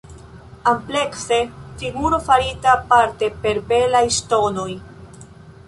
[0.69, 1.39] Amplekse,
[1.81, 4.69] figuro farita parte per belaj ŝtonoj".